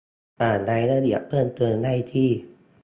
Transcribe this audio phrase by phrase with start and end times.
[0.41, 2.29] อ่านรายละเอียดเพิ่มเติมได้ที่